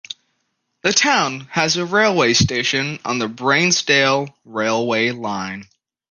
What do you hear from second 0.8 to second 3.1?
The town has a railway station